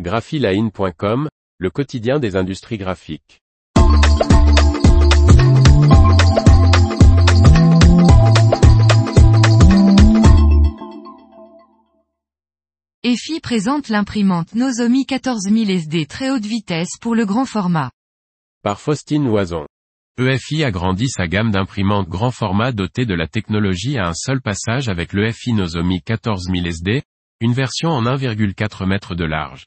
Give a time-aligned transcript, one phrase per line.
[0.00, 3.40] graphiline.com, le quotidien des industries graphiques.
[13.04, 17.92] EFI présente l'imprimante Nozomi 14000 SD très haute vitesse pour le grand format.
[18.64, 19.66] Par Faustine Loison.
[20.18, 24.88] EFI agrandit sa gamme d'imprimantes grand format dotées de la technologie à un seul passage
[24.88, 27.02] avec l'EFI Nozomi 14000 SD,
[27.40, 29.66] une version en 1,4 m de large.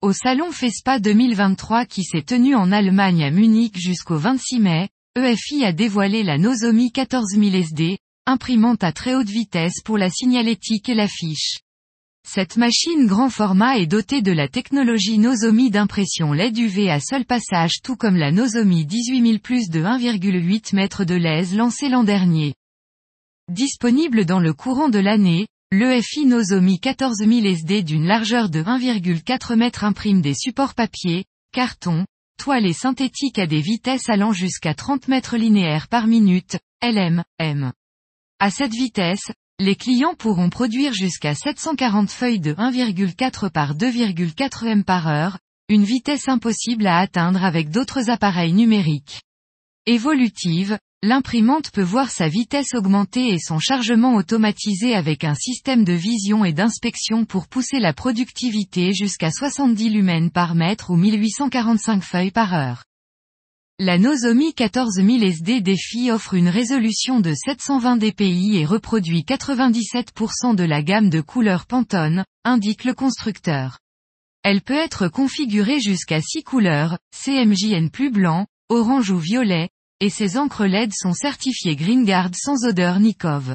[0.00, 5.64] Au salon FESPA 2023 qui s'est tenu en Allemagne à Munich jusqu'au 26 mai, EFI
[5.64, 10.94] a dévoilé la Nozomi 14000 SD, imprimante à très haute vitesse pour la signalétique et
[10.94, 11.58] l'affiche.
[12.24, 17.24] Cette machine grand format est dotée de la technologie Nozomi d'impression LED UV à seul
[17.24, 22.54] passage tout comme la Nozomi 18000 plus de 1,8 m de lèse lancée l'an dernier.
[23.50, 29.70] Disponible dans le courant de l'année, l'EFI Nozomi 14000 SD d'une largeur de 1,4 m
[29.82, 32.06] imprime des supports papier, carton,
[32.38, 37.72] toile et synthétique à des vitesses allant jusqu'à 30 mètres linéaires par minute, LM, M.
[38.38, 44.84] À cette vitesse, les clients pourront produire jusqu'à 740 feuilles de 1,4 par 2,4 m
[44.84, 49.20] par heure, une vitesse impossible à atteindre avec d'autres appareils numériques.
[49.84, 55.92] Évolutive, l'imprimante peut voir sa vitesse augmenter et son chargement automatisé avec un système de
[55.92, 62.30] vision et d'inspection pour pousser la productivité jusqu'à 70 lumens par mètre ou 1845 feuilles
[62.32, 62.84] par heure.
[63.80, 70.64] La Nozomi 14000 SD Défi offre une résolution de 720 dpi et reproduit 97% de
[70.64, 73.78] la gamme de couleurs Pantone, indique le constructeur.
[74.42, 79.68] Elle peut être configurée jusqu'à 6 couleurs, CMJN plus blanc, orange ou violet,
[80.00, 83.54] et ses encres LED sont certifiées GreenGuard sans odeur ni cove.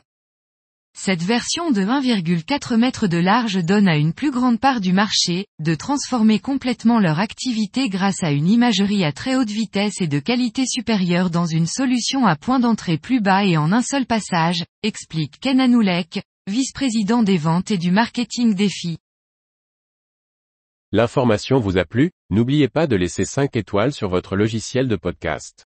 [0.95, 5.47] Cette version de 1,4 m de large donne à une plus grande part du marché,
[5.59, 10.19] de transformer complètement leur activité grâce à une imagerie à très haute vitesse et de
[10.19, 14.63] qualité supérieure dans une solution à point d'entrée plus bas et en un seul passage,
[14.83, 18.99] explique Ken Anoulek, vice-président des ventes et du marketing défi.
[20.91, 25.65] L'information vous a plu, n'oubliez pas de laisser 5 étoiles sur votre logiciel de podcast.